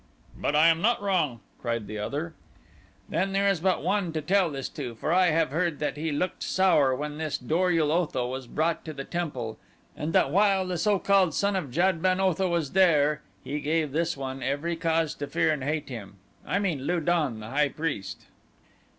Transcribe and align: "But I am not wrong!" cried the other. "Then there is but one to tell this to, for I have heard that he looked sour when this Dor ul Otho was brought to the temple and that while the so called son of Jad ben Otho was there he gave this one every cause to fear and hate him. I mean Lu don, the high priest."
"But 0.35 0.55
I 0.55 0.69
am 0.69 0.81
not 0.81 0.99
wrong!" 0.99 1.41
cried 1.61 1.85
the 1.85 1.99
other. 1.99 2.33
"Then 3.07 3.33
there 3.33 3.47
is 3.47 3.59
but 3.59 3.83
one 3.83 4.11
to 4.13 4.21
tell 4.23 4.49
this 4.49 4.67
to, 4.69 4.95
for 4.95 5.13
I 5.13 5.27
have 5.27 5.51
heard 5.51 5.77
that 5.77 5.95
he 5.95 6.11
looked 6.11 6.41
sour 6.41 6.95
when 6.95 7.19
this 7.19 7.37
Dor 7.37 7.69
ul 7.69 7.91
Otho 7.91 8.27
was 8.27 8.47
brought 8.47 8.83
to 8.85 8.93
the 8.93 9.03
temple 9.03 9.59
and 9.95 10.11
that 10.13 10.31
while 10.31 10.65
the 10.65 10.79
so 10.79 10.97
called 10.97 11.35
son 11.35 11.55
of 11.55 11.69
Jad 11.69 12.01
ben 12.01 12.19
Otho 12.19 12.49
was 12.49 12.71
there 12.71 13.21
he 13.43 13.59
gave 13.59 13.91
this 13.91 14.17
one 14.17 14.41
every 14.41 14.75
cause 14.75 15.13
to 15.13 15.27
fear 15.27 15.51
and 15.53 15.63
hate 15.63 15.89
him. 15.89 16.15
I 16.47 16.57
mean 16.57 16.85
Lu 16.87 16.99
don, 16.99 17.39
the 17.39 17.51
high 17.51 17.69
priest." 17.69 18.25